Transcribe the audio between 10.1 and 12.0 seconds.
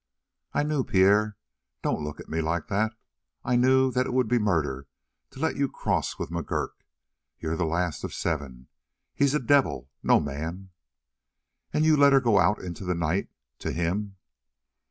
man" "And you